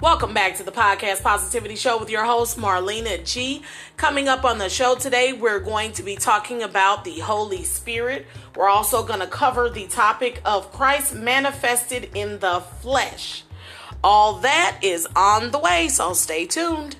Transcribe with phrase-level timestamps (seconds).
[0.00, 3.62] Welcome back to the Podcast Positivity Show with your host, Marlena G.
[3.98, 8.26] Coming up on the show today, we're going to be talking about the Holy Spirit.
[8.56, 13.44] We're also going to cover the topic of Christ manifested in the flesh.
[14.02, 16.96] All that is on the way, so stay tuned.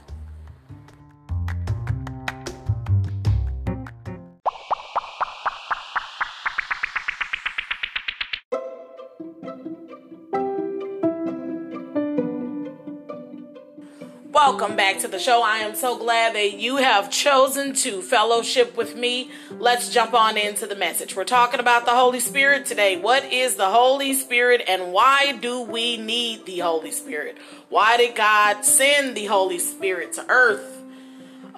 [14.50, 15.44] Welcome back to the show.
[15.44, 19.30] I am so glad that you have chosen to fellowship with me.
[19.48, 21.14] Let's jump on into the message.
[21.14, 22.96] We're talking about the Holy Spirit today.
[22.98, 27.38] What is the Holy Spirit and why do we need the Holy Spirit?
[27.68, 30.82] Why did God send the Holy Spirit to earth?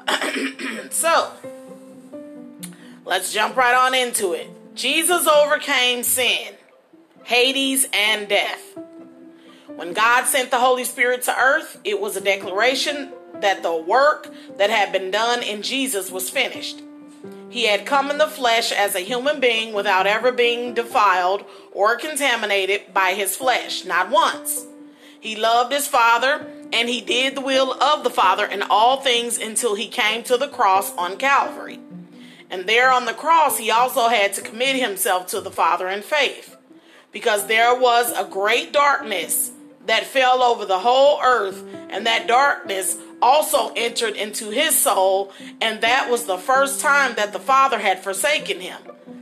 [0.90, 1.32] so,
[3.06, 4.50] let's jump right on into it.
[4.74, 6.52] Jesus overcame sin,
[7.24, 8.76] Hades, and death.
[9.76, 14.32] When God sent the Holy Spirit to earth, it was a declaration that the work
[14.58, 16.82] that had been done in Jesus was finished.
[17.48, 21.96] He had come in the flesh as a human being without ever being defiled or
[21.96, 24.66] contaminated by his flesh, not once.
[25.20, 29.38] He loved his Father and he did the will of the Father in all things
[29.38, 31.78] until he came to the cross on Calvary.
[32.50, 36.02] And there on the cross, he also had to commit himself to the Father in
[36.02, 36.56] faith
[37.12, 39.52] because there was a great darkness
[39.86, 45.80] that fell over the whole earth, and that darkness also entered into his soul, and
[45.80, 48.78] that was the first time that the Father had forsaken him.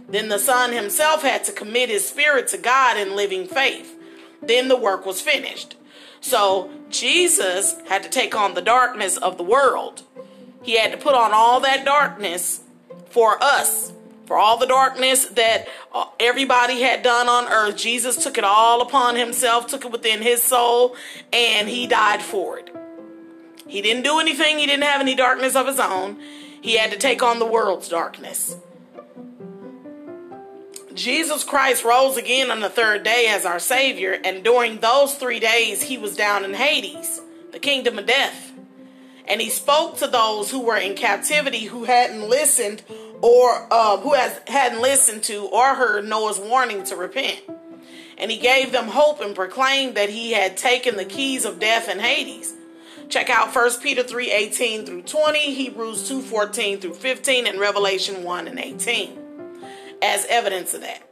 [0.09, 3.97] Then the Son himself had to commit his spirit to God in living faith.
[4.43, 5.77] Then the work was finished.
[6.21, 10.03] So Jesus had to take on the darkness of the world.
[10.63, 12.61] He had to put on all that darkness
[13.11, 13.93] for us
[14.31, 18.81] for all the darkness that uh, everybody had done on earth, Jesus took it all
[18.81, 20.95] upon himself, took it within his soul,
[21.33, 22.73] and he died for it.
[23.67, 26.17] He didn't do anything, he didn't have any darkness of his own.
[26.61, 28.57] He had to take on the world's darkness.
[30.95, 35.41] Jesus Christ rose again on the third day as our Savior, and during those three
[35.41, 38.53] days, he was down in Hades, the kingdom of death.
[39.27, 42.83] And he spoke to those who were in captivity who hadn't listened
[43.23, 47.41] or uh, who has hadn't listened to or heard Noah's warning to repent.
[48.19, 51.89] And he gave them hope and proclaimed that he had taken the keys of death
[51.89, 52.55] and Hades.
[53.09, 58.23] Check out 1 Peter 3 18 through 20, Hebrews 2 14 through 15, and Revelation
[58.23, 59.19] 1 and 18
[60.03, 61.03] as evidence of that.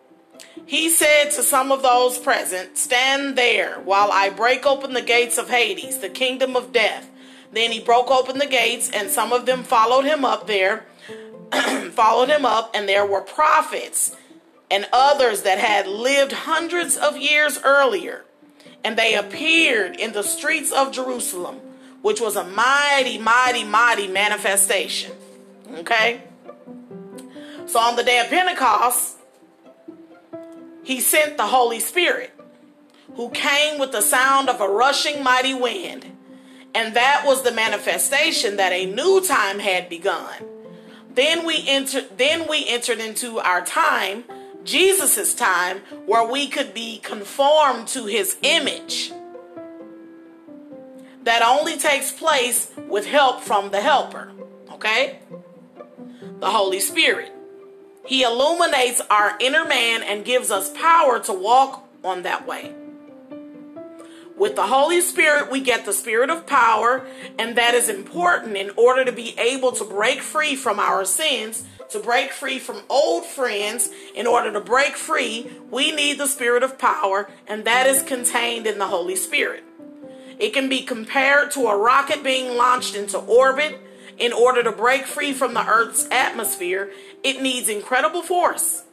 [0.66, 5.38] He said to some of those present, Stand there while I break open the gates
[5.38, 7.08] of Hades, the kingdom of death.
[7.52, 10.84] Then he broke open the gates, and some of them followed him up there
[11.92, 14.16] followed him up, and there were prophets
[14.70, 18.24] and others that had lived hundreds of years earlier.
[18.84, 21.56] And they appeared in the streets of Jerusalem,
[22.02, 25.12] which was a mighty, mighty, mighty manifestation.
[25.78, 26.22] Okay?
[27.66, 29.16] So on the day of Pentecost,
[30.84, 32.32] he sent the Holy Spirit,
[33.14, 36.06] who came with the sound of a rushing mighty wind.
[36.74, 40.44] And that was the manifestation that a new time had begun
[41.14, 44.24] then we entered then we entered into our time,
[44.64, 49.12] Jesus's time, where we could be conformed to his image.
[51.24, 54.32] That only takes place with help from the helper,
[54.72, 55.18] okay?
[56.40, 57.32] The Holy Spirit.
[58.06, 62.74] He illuminates our inner man and gives us power to walk on that way.
[64.38, 67.04] With the Holy Spirit, we get the spirit of power,
[67.40, 71.64] and that is important in order to be able to break free from our sins,
[71.90, 73.90] to break free from old friends.
[74.14, 78.68] In order to break free, we need the spirit of power, and that is contained
[78.68, 79.64] in the Holy Spirit.
[80.38, 83.80] It can be compared to a rocket being launched into orbit.
[84.18, 86.92] In order to break free from the Earth's atmosphere,
[87.24, 88.84] it needs incredible force.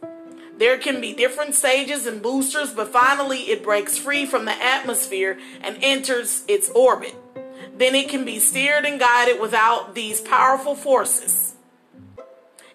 [0.57, 5.38] There can be different stages and boosters, but finally it breaks free from the atmosphere
[5.62, 7.15] and enters its orbit.
[7.77, 11.56] Then it can be steered and guided without these powerful forces.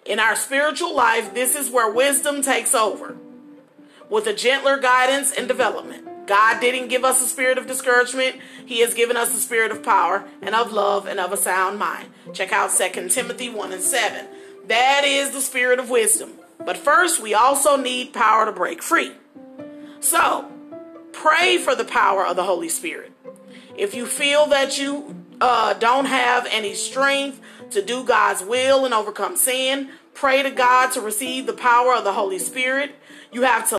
[0.05, 3.17] In our spiritual life, this is where wisdom takes over
[4.09, 6.27] with a gentler guidance and development.
[6.27, 8.35] God didn't give us a spirit of discouragement.
[8.65, 11.79] He has given us a spirit of power and of love and of a sound
[11.79, 12.09] mind.
[12.33, 14.27] Check out 2 Timothy 1 and 7.
[14.67, 16.33] That is the spirit of wisdom.
[16.65, 19.11] But first, we also need power to break free.
[19.99, 20.51] So,
[21.11, 23.11] pray for the power of the Holy Spirit.
[23.75, 27.41] If you feel that you uh, don't have any strength
[27.71, 32.03] to do God's will and overcome sin, pray to God to receive the power of
[32.03, 32.91] the Holy Spirit.
[33.31, 33.77] You have to.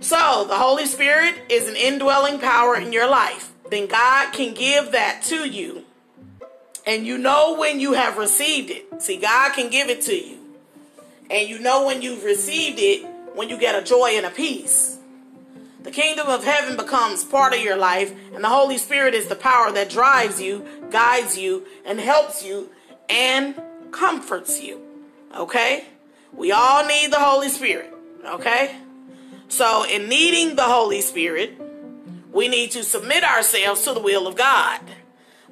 [0.00, 3.52] So, the Holy Spirit is an indwelling power in your life.
[3.70, 5.84] Then God can give that to you.
[6.86, 9.02] And you know when you have received it.
[9.02, 10.43] See, God can give it to you.
[11.30, 14.98] And you know when you've received it when you get a joy and a peace.
[15.82, 19.36] The kingdom of heaven becomes part of your life, and the Holy Spirit is the
[19.36, 22.70] power that drives you, guides you, and helps you
[23.08, 23.60] and
[23.90, 24.80] comforts you.
[25.36, 25.84] Okay?
[26.32, 27.92] We all need the Holy Spirit.
[28.24, 28.76] Okay?
[29.48, 31.60] So, in needing the Holy Spirit,
[32.32, 34.80] we need to submit ourselves to the will of God.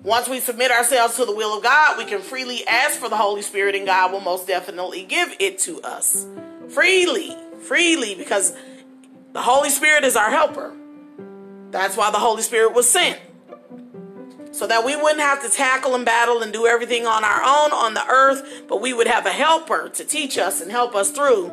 [0.02, 3.16] Once we submit ourselves to the will of God, we can freely ask for the
[3.16, 6.26] Holy Spirit, and God will most definitely give it to us.
[6.70, 8.56] Freely, freely, because
[9.32, 10.74] the Holy Spirit is our helper.
[11.70, 13.18] That's why the Holy Spirit was sent.
[14.50, 17.72] So that we wouldn't have to tackle and battle and do everything on our own
[17.72, 21.12] on the earth, but we would have a helper to teach us and help us
[21.12, 21.52] through,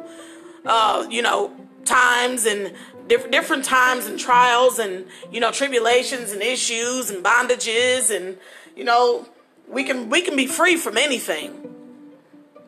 [0.65, 1.55] uh, you know,
[1.85, 2.73] times and
[3.09, 8.37] different different times and trials and you know tribulations and issues and bondages and
[8.75, 9.27] you know
[9.67, 11.65] we can we can be free from anything.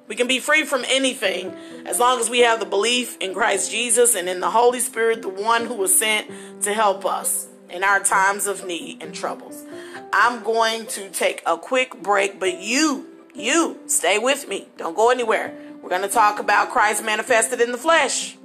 [0.07, 1.55] We can be free from anything
[1.85, 5.21] as long as we have the belief in Christ Jesus and in the Holy Spirit
[5.21, 6.29] the one who was sent
[6.63, 9.63] to help us in our times of need and troubles.
[10.11, 14.67] I'm going to take a quick break but you you stay with me.
[14.77, 15.53] Don't go anywhere.
[15.81, 18.37] We're going to talk about Christ manifested in the flesh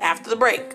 [0.00, 0.74] after the break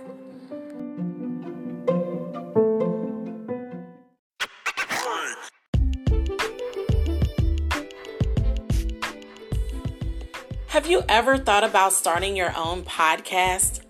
[10.83, 13.85] Have you ever thought about starting your own podcast?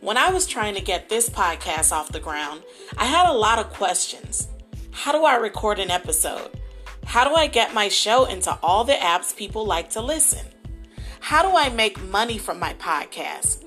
[0.00, 2.64] When I was trying to get this podcast off the ground,
[2.98, 4.48] I had a lot of questions.
[4.90, 6.50] How do I record an episode?
[7.04, 10.44] How do I get my show into all the apps people like to listen?
[11.20, 13.64] How do I make money from my podcast?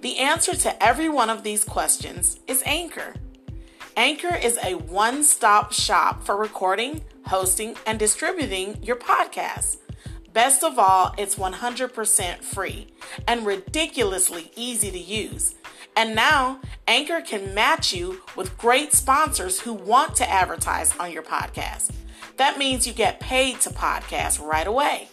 [0.00, 3.14] The answer to every one of these questions is Anchor.
[3.96, 9.76] Anchor is a one stop shop for recording, hosting, and distributing your podcast.
[10.34, 12.88] Best of all, it's 100% free
[13.28, 15.54] and ridiculously easy to use.
[15.96, 16.58] And now,
[16.88, 21.92] Anchor can match you with great sponsors who want to advertise on your podcast.
[22.36, 25.08] That means you get paid to podcast right away.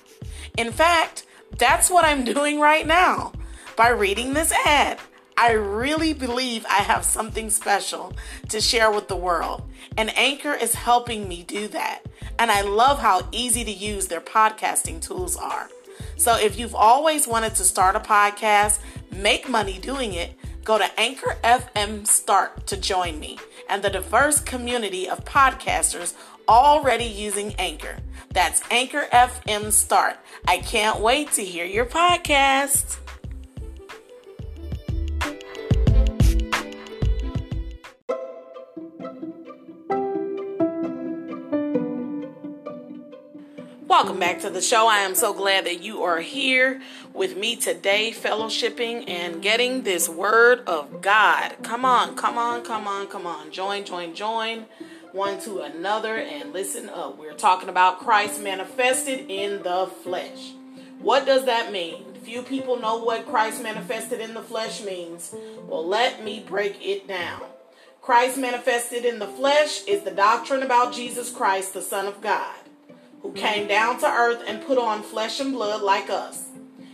[0.57, 3.31] In fact, that's what I'm doing right now
[3.75, 4.97] by reading this ad.
[5.41, 8.13] I really believe I have something special
[8.49, 9.63] to share with the world,
[9.97, 12.05] and Anchor is helping me do that.
[12.38, 15.67] And I love how easy to use their podcasting tools are.
[16.15, 20.99] So if you've always wanted to start a podcast, make money doing it, go to
[20.99, 26.13] Anchor FM Start to join me and the diverse community of podcasters
[26.47, 27.97] already using Anchor.
[28.29, 30.17] That's Anchor FM Start.
[30.47, 32.99] I can't wait to hear your podcast.
[44.01, 44.88] Welcome back to the show.
[44.88, 46.81] I am so glad that you are here
[47.13, 51.57] with me today, fellowshipping and getting this word of God.
[51.62, 53.51] Come on, come on, come on, come on.
[53.51, 54.65] Join, join, join
[55.12, 57.19] one to another and listen up.
[57.19, 60.53] We're talking about Christ manifested in the flesh.
[60.98, 62.03] What does that mean?
[62.24, 65.36] Few people know what Christ manifested in the flesh means.
[65.68, 67.43] Well, let me break it down.
[68.01, 72.61] Christ manifested in the flesh is the doctrine about Jesus Christ, the Son of God
[73.22, 76.50] who came down to earth and put on flesh and blood like us.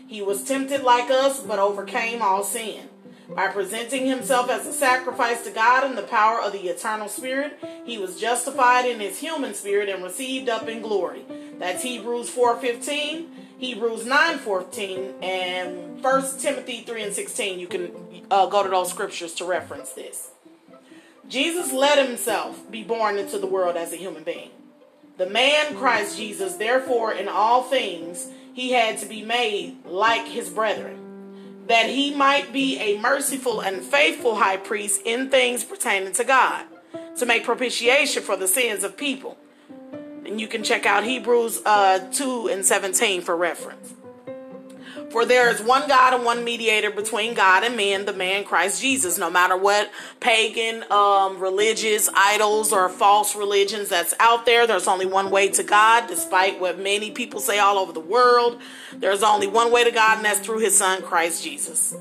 [0.07, 2.89] He was tempted like us, but overcame all sin.
[3.29, 7.59] By presenting himself as a sacrifice to God in the power of the eternal spirit,
[7.83, 11.25] he was justified in his human spirit and received up in glory.
[11.59, 17.59] That's Hebrews 4:15, Hebrews 9:14, and 1 Timothy 3 and 16.
[17.59, 17.91] You can
[18.31, 20.31] uh, go to those scriptures to reference this.
[21.27, 24.51] Jesus let himself be born into the world as a human being.
[25.17, 30.49] The man Christ Jesus, therefore, in all things, he had to be made like his
[30.49, 36.23] brethren, that he might be a merciful and faithful high priest in things pertaining to
[36.23, 36.65] God,
[37.17, 39.37] to make propitiation for the sins of people.
[40.23, 43.93] And you can check out Hebrews uh, 2 and 17 for reference.
[45.11, 48.81] For there is one God and one mediator between God and man, the man Christ
[48.81, 49.17] Jesus.
[49.17, 55.05] No matter what pagan, um, religious idols or false religions that's out there, there's only
[55.05, 58.59] one way to God, despite what many people say all over the world.
[58.93, 61.95] There's only one way to God, and that's through his son, Christ Jesus.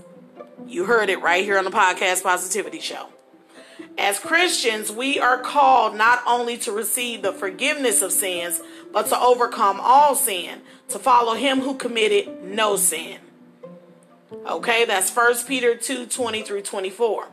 [0.67, 3.09] You heard it right here on the Podcast Positivity Show.
[3.99, 8.61] As Christians, we are called not only to receive the forgiveness of sins,
[8.93, 13.19] but to overcome all sin, to follow him who committed no sin.
[14.47, 17.29] Okay, that's 1 Peter 2 20 through 24.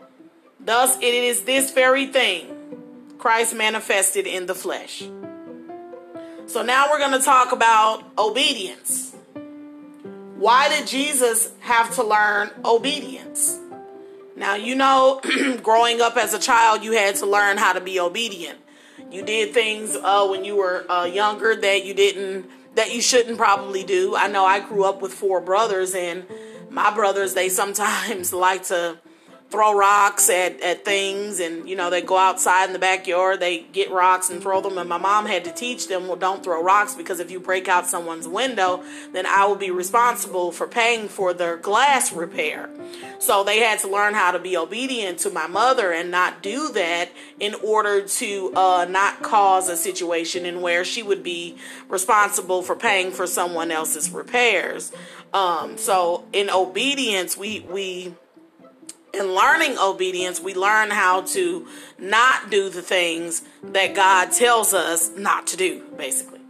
[0.60, 5.03] Thus, it is this very thing Christ manifested in the flesh.
[6.45, 9.15] So, now we're going to talk about obedience.
[10.36, 13.60] Why did Jesus have to learn obedience?
[14.36, 15.22] Now, you know,
[15.63, 18.60] growing up as a child, you had to learn how to be obedient.
[19.13, 23.38] You did things uh, when you were uh, younger that you didn't, that you shouldn't
[23.38, 24.15] probably do.
[24.15, 26.25] I know I grew up with four brothers, and
[26.72, 28.98] my brothers, they sometimes like to
[29.53, 33.60] throw rocks at, at things and you know they go outside in the backyard they
[33.72, 34.79] get rocks and throw them.
[34.79, 37.67] And my mom had to teach them well don't throw rocks because if you break
[37.67, 42.67] out someone's window then i will be responsible for paying for their glass repair.
[43.19, 46.69] So they had to learn how to be obedient to my mother and not do
[46.74, 51.57] that in order to uh, not cause a situation in where she would be
[51.89, 54.91] responsible for paying for someone else's repairs.
[55.31, 58.15] Um, so in obedience we we
[59.13, 61.67] in learning obedience, we learn how to
[62.00, 66.43] not do the things that God tells us not to do, basically.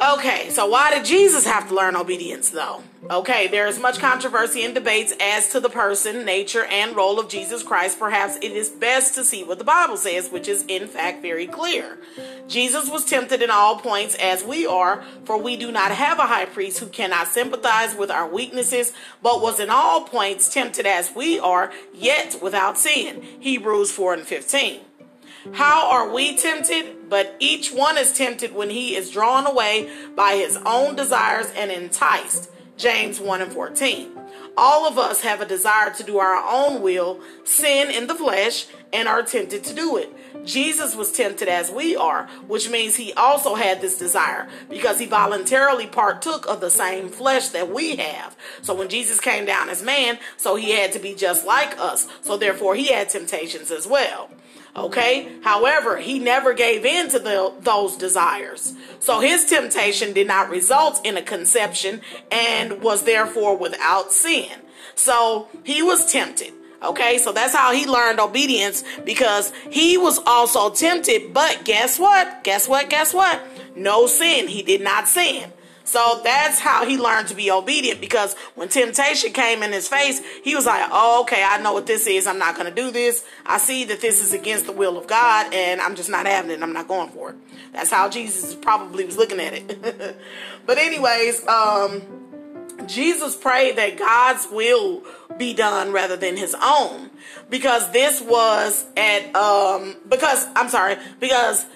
[0.00, 2.82] Okay, so why did Jesus have to learn obedience though?
[3.08, 7.28] Okay, there is much controversy and debates as to the person, nature, and role of
[7.28, 7.98] Jesus Christ.
[7.98, 11.46] Perhaps it is best to see what the Bible says, which is in fact very
[11.46, 11.98] clear.
[12.48, 16.22] Jesus was tempted in all points as we are, for we do not have a
[16.22, 21.14] high priest who cannot sympathize with our weaknesses, but was in all points tempted as
[21.14, 23.22] we are, yet without sin.
[23.38, 24.80] Hebrews 4 and 15.
[25.52, 27.03] How are we tempted?
[27.14, 31.70] But each one is tempted when he is drawn away by his own desires and
[31.70, 32.50] enticed.
[32.76, 34.10] James 1 and 14.
[34.56, 38.66] All of us have a desire to do our own will, sin in the flesh,
[38.92, 40.12] and are tempted to do it.
[40.44, 45.06] Jesus was tempted as we are, which means he also had this desire because he
[45.06, 48.36] voluntarily partook of the same flesh that we have.
[48.62, 52.08] So when Jesus came down as man, so he had to be just like us.
[52.22, 54.30] So therefore he had temptations as well.
[54.76, 55.30] Okay.
[55.42, 58.74] However, he never gave in to the, those desires.
[58.98, 62.00] So his temptation did not result in a conception
[62.30, 64.50] and was therefore without sin.
[64.96, 66.52] So he was tempted.
[66.82, 71.32] Okay, so that's how he learned obedience because he was also tempted.
[71.32, 72.44] But guess what?
[72.44, 72.90] Guess what?
[72.90, 73.40] Guess what?
[73.74, 74.48] No sin.
[74.48, 75.50] He did not sin.
[75.84, 80.20] So that's how he learned to be obedient because when temptation came in his face,
[80.42, 82.26] he was like, oh, okay, I know what this is.
[82.26, 83.24] I'm not going to do this.
[83.44, 86.50] I see that this is against the will of God and I'm just not having
[86.50, 86.62] it.
[86.62, 87.36] I'm not going for it.
[87.72, 90.16] That's how Jesus probably was looking at it.
[90.66, 92.02] but anyways, um,
[92.86, 95.02] Jesus prayed that God's will
[95.36, 97.10] be done rather than his own
[97.50, 101.66] because this was at, um, because, I'm sorry, because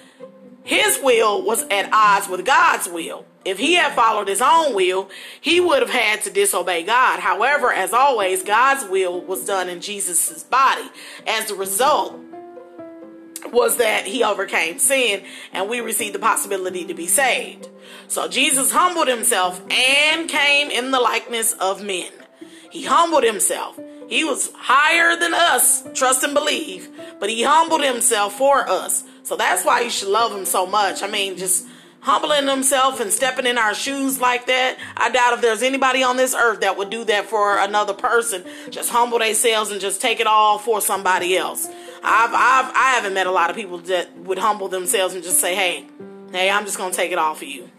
[0.63, 3.25] his will was at odds with God's will.
[3.45, 7.19] If he had followed his own will, he would have had to disobey God.
[7.19, 10.89] However, as always, God's will was done in Jesus' body.
[11.25, 12.19] As a result,
[13.51, 15.23] was that he overcame sin
[15.53, 17.69] and we received the possibility to be saved.
[18.07, 22.11] So Jesus humbled himself and came in the likeness of men.
[22.69, 23.79] He humbled himself.
[24.07, 26.89] He was higher than us, trust and believe,
[27.19, 29.03] but he humbled himself for us.
[29.29, 31.03] So that's why you should love him so much.
[31.03, 31.67] I mean, just
[31.99, 34.79] humbling himself and stepping in our shoes like that.
[34.97, 38.43] I doubt if there's anybody on this earth that would do that for another person.
[38.71, 41.67] Just humble themselves and just take it all for somebody else.
[42.01, 45.39] I've, I've, I haven't met a lot of people that would humble themselves and just
[45.39, 45.85] say, hey,
[46.31, 47.69] hey, I'm just going to take it all for you.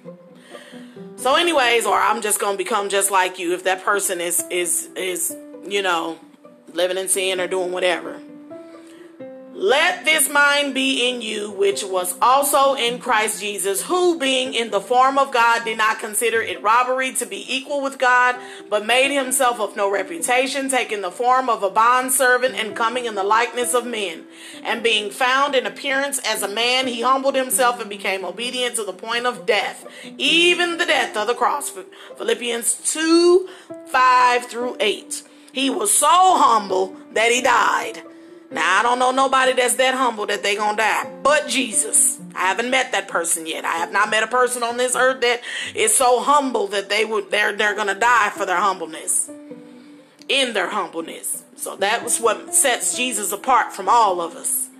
[1.16, 4.44] So anyways, or I'm just going to become just like you if that person is,
[4.52, 6.16] is, is, you know,
[6.74, 8.19] living in sin or doing whatever.
[9.60, 14.70] Let this mind be in you, which was also in Christ Jesus, who being in
[14.70, 18.36] the form of God did not consider it robbery to be equal with God,
[18.70, 23.16] but made himself of no reputation, taking the form of a bondservant and coming in
[23.16, 24.24] the likeness of men.
[24.62, 28.84] And being found in appearance as a man, he humbled himself and became obedient to
[28.84, 29.86] the point of death,
[30.16, 31.70] even the death of the cross.
[32.16, 33.46] Philippians 2
[33.88, 35.22] 5 through 8.
[35.52, 38.04] He was so humble that he died.
[38.50, 42.18] Now I don't know nobody that's that humble that they gonna die, but Jesus.
[42.34, 43.64] I haven't met that person yet.
[43.64, 45.40] I have not met a person on this earth that
[45.74, 49.30] is so humble that they would they're they're gonna die for their humbleness.
[50.28, 51.44] In their humbleness.
[51.56, 54.70] So that was what sets Jesus apart from all of us.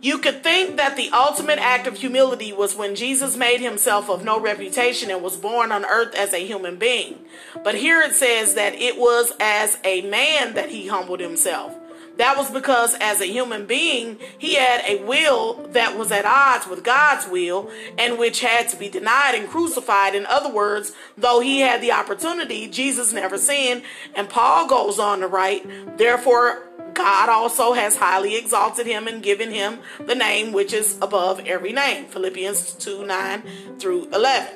[0.00, 4.22] You could think that the ultimate act of humility was when Jesus made himself of
[4.22, 7.20] no reputation and was born on earth as a human being.
[7.64, 11.74] But here it says that it was as a man that he humbled himself.
[12.16, 16.66] That was because as a human being, he had a will that was at odds
[16.66, 20.14] with God's will and which had to be denied and crucified.
[20.14, 23.82] In other words, though he had the opportunity, Jesus never sinned.
[24.14, 26.62] And Paul goes on to write, therefore,
[26.94, 31.72] God also has highly exalted him and given him the name which is above every
[31.72, 32.06] name.
[32.06, 33.42] Philippians 2 9
[33.80, 34.54] through 11.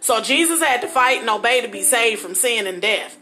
[0.00, 3.16] So Jesus had to fight and obey to be saved from sin and death.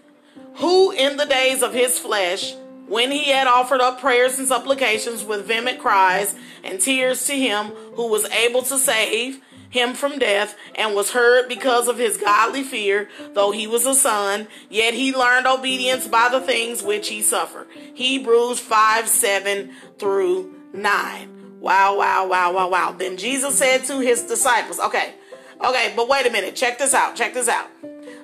[0.57, 2.55] Who in the days of his flesh,
[2.89, 7.67] when he had offered up prayers and supplications with vehement cries and tears to him
[7.95, 9.41] who was able to save,
[9.71, 13.95] him from death and was heard because of his godly fear, though he was a
[13.95, 17.67] son, yet he learned obedience by the things which he suffered.
[17.95, 21.61] Hebrews 5 7 through 9.
[21.61, 22.93] Wow, wow, wow, wow, wow.
[22.93, 25.15] Then Jesus said to his disciples, okay,
[25.63, 26.55] okay, but wait a minute.
[26.55, 27.17] Check this out.
[27.17, 27.69] Check this out.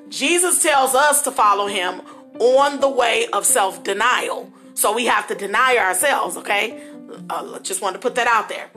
[0.09, 2.02] Jesus tells us to follow him
[2.38, 4.50] on the way of self denial.
[4.75, 6.83] So we have to deny ourselves, okay?
[7.30, 8.71] Uh, just want to put that out there.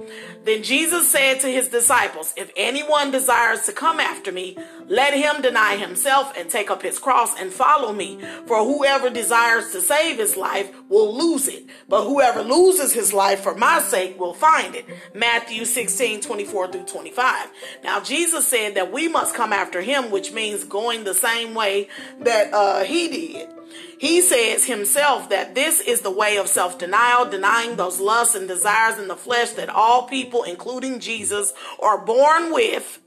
[0.46, 5.42] Then Jesus said to his disciples, If anyone desires to come after me, let him
[5.42, 8.20] deny himself and take up his cross and follow me.
[8.46, 13.42] For whoever desires to save his life will lose it, but whoever loses his life
[13.42, 14.86] for my sake will find it.
[15.14, 17.48] Matthew 16, 24 through 25.
[17.84, 21.90] Now, Jesus said that we must come after him, which means going the same way
[22.20, 23.57] that uh, he did.
[23.98, 28.48] He says himself that this is the way of self denial, denying those lusts and
[28.48, 33.00] desires in the flesh that all people, including Jesus, are born with,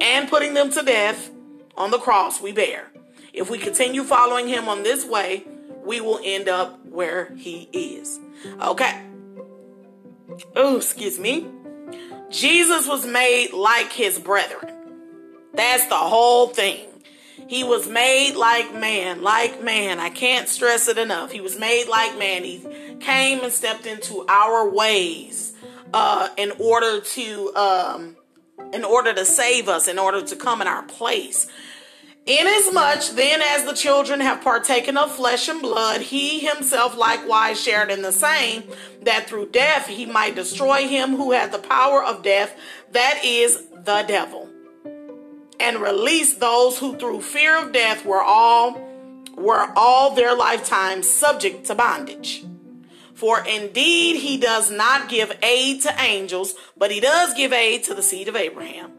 [0.00, 1.30] and putting them to death
[1.76, 2.88] on the cross we bear.
[3.32, 5.44] If we continue following him on this way,
[5.84, 8.18] we will end up where he is.
[8.60, 9.02] Okay.
[10.54, 11.46] Oh, excuse me.
[12.30, 14.72] Jesus was made like his brethren.
[15.54, 16.86] That's the whole thing.
[17.48, 20.00] He was made like man, like man.
[20.00, 21.30] I can't stress it enough.
[21.30, 22.44] He was made like man.
[22.44, 22.60] He
[23.00, 25.52] came and stepped into our ways
[25.92, 28.16] uh, in order to um,
[28.72, 31.46] in order to save us, in order to come in our place.
[32.26, 37.88] Inasmuch then as the children have partaken of flesh and blood, he himself likewise shared
[37.88, 38.64] in the same,
[39.02, 42.58] that through death he might destroy him who had the power of death,
[42.90, 44.50] that is the devil
[45.60, 48.80] and release those who through fear of death were all
[49.34, 52.44] were all their lifetime subject to bondage.
[53.14, 57.94] For indeed he does not give aid to angels, but he does give aid to
[57.94, 58.92] the seed of Abraham.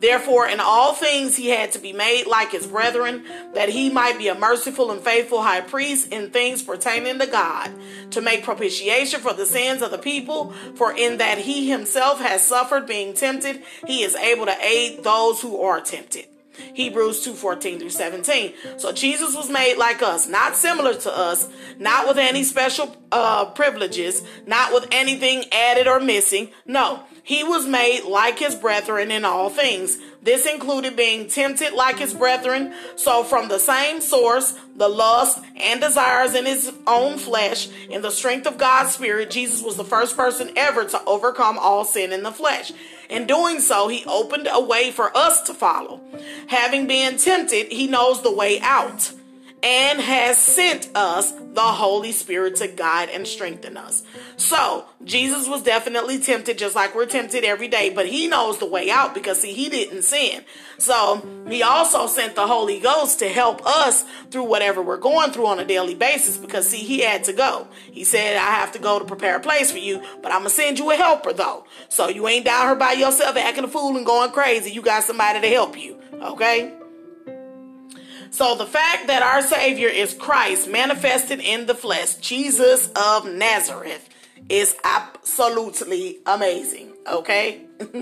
[0.00, 4.18] Therefore, in all things he had to be made like his brethren, that he might
[4.18, 7.70] be a merciful and faithful high priest in things pertaining to God,
[8.10, 10.52] to make propitiation for the sins of the people.
[10.74, 15.40] For in that he himself has suffered being tempted, he is able to aid those
[15.40, 16.26] who are tempted.
[16.74, 18.54] Hebrews 2 14 through 17.
[18.76, 23.46] So Jesus was made like us, not similar to us, not with any special uh,
[23.46, 26.50] privileges, not with anything added or missing.
[26.66, 29.96] No, he was made like his brethren in all things.
[30.22, 32.74] This included being tempted like his brethren.
[32.96, 38.10] So, from the same source, the lust and desires in his own flesh, in the
[38.10, 42.22] strength of God's Spirit, Jesus was the first person ever to overcome all sin in
[42.22, 42.72] the flesh.
[43.08, 46.02] In doing so, he opened a way for us to follow.
[46.48, 49.12] Having been tempted, he knows the way out
[49.64, 54.02] and has sent us the Holy Spirit to guide and strengthen us.
[54.36, 58.66] So, Jesus was definitely tempted just like we're tempted every day, but he knows the
[58.66, 60.44] way out because, see, he didn't sin.
[60.76, 65.46] So, he also sent the Holy Ghost to help us through whatever we're going through
[65.46, 67.66] on a daily basis because, see, he had to go.
[67.90, 70.50] He said, I have to go to prepare a place for you, but I'm going
[70.50, 71.64] to send you a helper, though.
[71.88, 74.72] So, you ain't down here by yourself acting a fool and going crazy.
[74.72, 76.74] You got somebody to help you, okay?
[78.34, 84.08] So the fact that our Savior is Christ manifested in the flesh, Jesus of Nazareth,
[84.48, 86.94] is absolutely amazing.
[87.06, 87.64] Okay?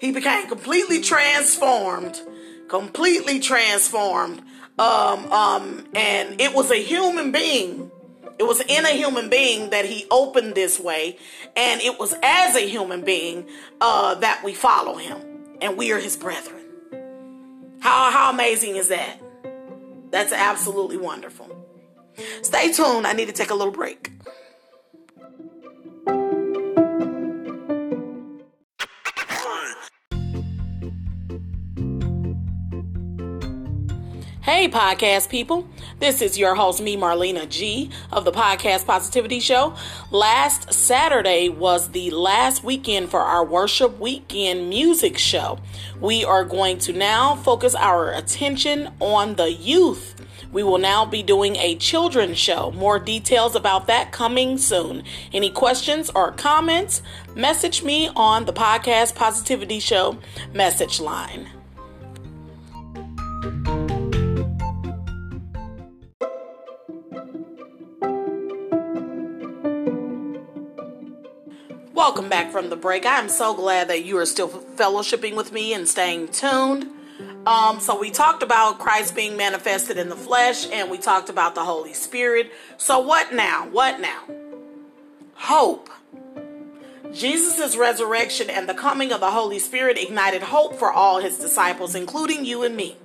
[0.00, 2.20] he became completely transformed,
[2.68, 4.42] completely transformed.
[4.78, 7.90] Um, um, and it was a human being.
[8.38, 11.16] It was in a human being that he opened this way,
[11.56, 13.48] and it was as a human being
[13.80, 16.57] uh, that we follow him, and we are his brethren.
[17.80, 19.18] How, how amazing is that?
[20.10, 21.54] That's absolutely wonderful.
[22.42, 23.06] Stay tuned.
[23.06, 24.12] I need to take a little break.
[34.48, 35.68] Hey, podcast people.
[35.98, 39.74] This is your host, me, Marlena G, of the Podcast Positivity Show.
[40.10, 45.58] Last Saturday was the last weekend for our Worship Weekend music show.
[46.00, 50.14] We are going to now focus our attention on the youth.
[50.50, 52.70] We will now be doing a children's show.
[52.70, 55.02] More details about that coming soon.
[55.30, 57.02] Any questions or comments?
[57.36, 60.16] Message me on the Podcast Positivity Show
[60.54, 61.50] message line.
[72.58, 73.06] From the break.
[73.06, 76.90] I am so glad that you are still fellowshipping with me and staying tuned.
[77.46, 81.54] Um, so we talked about Christ being manifested in the flesh, and we talked about
[81.54, 82.50] the Holy Spirit.
[82.76, 83.68] So what now?
[83.68, 84.24] What now?
[85.34, 85.88] Hope.
[87.12, 91.94] Jesus' resurrection and the coming of the Holy Spirit ignited hope for all his disciples,
[91.94, 92.96] including you and me.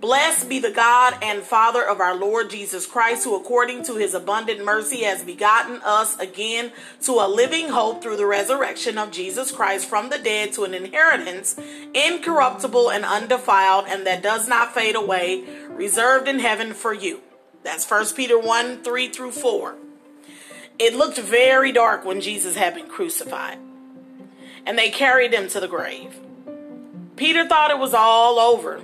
[0.00, 4.12] Blessed be the God and Father of our Lord Jesus Christ, who according to his
[4.12, 9.50] abundant mercy has begotten us again to a living hope through the resurrection of Jesus
[9.50, 11.58] Christ from the dead to an inheritance
[11.94, 17.20] incorruptible and undefiled and that does not fade away, reserved in heaven for you.
[17.62, 19.76] That's 1 Peter 1 3 through 4.
[20.78, 23.58] It looked very dark when Jesus had been crucified,
[24.66, 26.20] and they carried him to the grave.
[27.16, 28.82] Peter thought it was all over.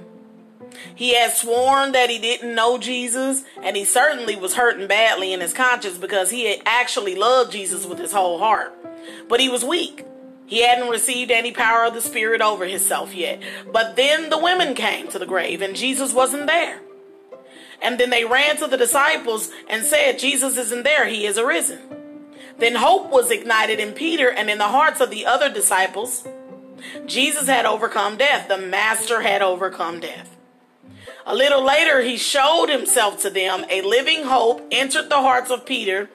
[0.94, 5.40] He had sworn that he didn't know Jesus, and he certainly was hurting badly in
[5.40, 8.74] his conscience because he had actually loved Jesus with his whole heart.
[9.28, 10.04] But he was weak.
[10.46, 13.40] He hadn't received any power of the Spirit over himself yet.
[13.72, 16.80] But then the women came to the grave, and Jesus wasn't there.
[17.80, 21.78] And then they ran to the disciples and said, Jesus isn't there, he is arisen.
[22.58, 26.26] Then hope was ignited in Peter and in the hearts of the other disciples.
[27.06, 30.36] Jesus had overcome death, the Master had overcome death.
[31.26, 33.64] A little later, he showed himself to them.
[33.70, 36.08] A living hope entered the hearts of Peter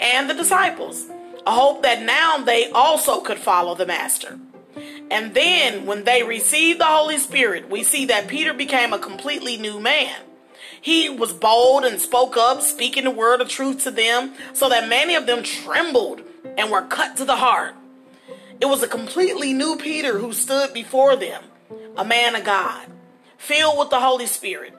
[0.00, 1.06] and the disciples,
[1.46, 4.38] a hope that now they also could follow the Master.
[5.10, 9.56] And then, when they received the Holy Spirit, we see that Peter became a completely
[9.56, 10.14] new man.
[10.80, 14.88] He was bold and spoke up, speaking the word of truth to them, so that
[14.88, 16.22] many of them trembled
[16.56, 17.74] and were cut to the heart.
[18.60, 21.42] It was a completely new Peter who stood before them,
[21.96, 22.86] a man of God
[23.40, 24.76] filled with the Holy Spirit.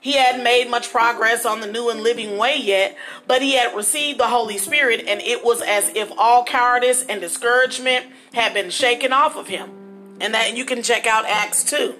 [0.00, 2.96] He hadn't made much progress on the new and living way yet,
[3.26, 7.20] but he had received the Holy Spirit, and it was as if all cowardice and
[7.20, 9.70] discouragement had been shaken off of him.
[10.20, 11.94] And that you can check out Acts 2.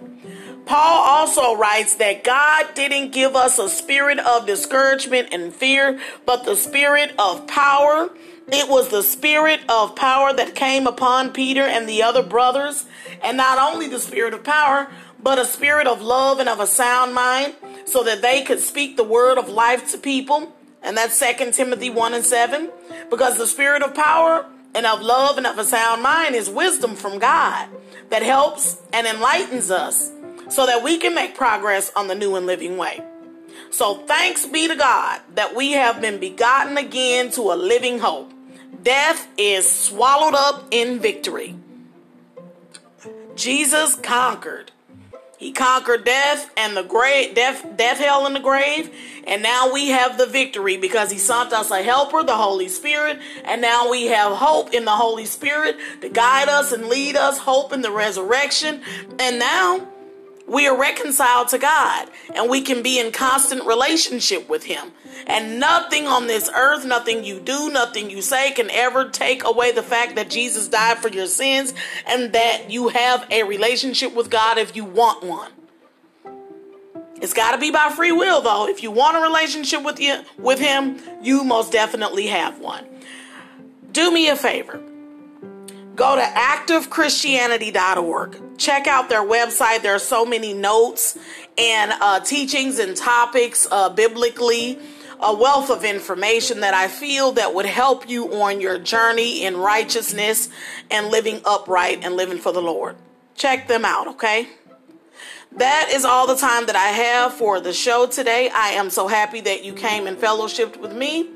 [0.66, 6.44] Paul also writes that God didn't give us a spirit of discouragement and fear, but
[6.44, 8.10] the spirit of power.
[8.48, 12.84] It was the spirit of power that came upon Peter and the other brothers.
[13.22, 14.90] And not only the spirit of power,
[15.22, 17.54] but a spirit of love and of a sound mind,
[17.84, 20.52] so that they could speak the word of life to people.
[20.82, 22.70] And that's 2 Timothy 1 and 7.
[23.10, 26.96] Because the spirit of power and of love and of a sound mind is wisdom
[26.96, 27.68] from God
[28.10, 30.10] that helps and enlightens us
[30.48, 33.02] so that we can make progress on the new and living way.
[33.70, 38.32] So thanks be to God that we have been begotten again to a living hope.
[38.82, 41.54] Death is swallowed up in victory.
[43.34, 44.72] Jesus conquered
[45.42, 48.94] he conquered death and the grave, death, death, hell, and the grave.
[49.26, 53.18] And now we have the victory because he sent us a helper, the Holy Spirit.
[53.44, 57.38] And now we have hope in the Holy Spirit to guide us and lead us,
[57.38, 58.82] hope in the resurrection.
[59.18, 59.88] And now
[60.46, 64.92] we are reconciled to God and we can be in constant relationship with Him.
[65.26, 69.72] And nothing on this earth, nothing you do, nothing you say can ever take away
[69.72, 71.74] the fact that Jesus died for your sins
[72.06, 75.50] and that you have a relationship with God if you want one.
[77.20, 78.66] It's got to be by free will though.
[78.66, 82.84] If you want a relationship with you with him, you most definitely have one.
[83.92, 84.82] Do me a favor
[86.02, 88.58] Go to activechristianity.org.
[88.58, 89.82] Check out their website.
[89.82, 91.16] There are so many notes
[91.56, 94.80] and uh, teachings and topics uh, biblically,
[95.20, 99.56] a wealth of information that I feel that would help you on your journey in
[99.56, 100.48] righteousness
[100.90, 102.96] and living upright and living for the Lord.
[103.36, 104.48] Check them out, okay?
[105.52, 108.50] That is all the time that I have for the show today.
[108.52, 111.30] I am so happy that you came and fellowshipped with me.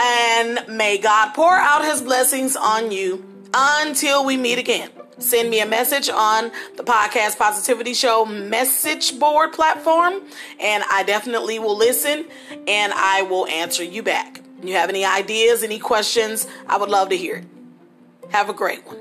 [0.00, 5.60] And may God pour out his blessings on you until we meet again, send me
[5.60, 10.22] a message on the Podcast Positivity Show message board platform,
[10.60, 12.24] and I definitely will listen
[12.66, 14.40] and I will answer you back.
[14.62, 16.46] You have any ideas, any questions?
[16.66, 17.44] I would love to hear it.
[18.30, 19.00] Have a great one.